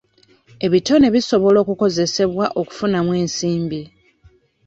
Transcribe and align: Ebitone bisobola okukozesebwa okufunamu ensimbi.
Ebitone 0.65 1.05
bisobola 1.15 1.57
okukozesebwa 1.63 2.45
okufunamu 2.59 3.11
ensimbi. 3.21 3.81